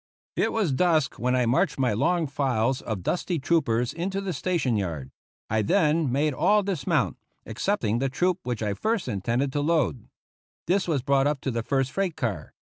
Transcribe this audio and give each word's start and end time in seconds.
It 0.35 0.51
was 0.51 0.71
dusk 0.71 1.19
when 1.19 1.35
I 1.35 1.45
marched 1.45 1.77
my 1.77 1.93
long 1.93 2.25
files 2.25 2.81
of 2.81 3.03
dusty 3.03 3.37
troopers 3.37 3.93
into 3.93 4.19
the 4.19 4.33
station 4.33 4.75
yard. 4.75 5.11
I 5.47 5.61
then 5.61 6.11
made 6.11 6.33
all 6.33 6.63
dismount, 6.63 7.17
excepting 7.45 7.99
the 7.99 8.09
troop 8.09 8.39
which 8.41 8.63
I 8.63 8.73
first 8.73 9.07
in 9.07 9.21
tended 9.21 9.53
to 9.53 9.61
load. 9.61 10.09
This 10.65 10.87
was 10.87 11.03
brought 11.03 11.27
up 11.27 11.39
to 11.41 11.51
the 11.51 11.61
first 11.61 11.91
freight 11.91 12.15
car. 12.15 12.55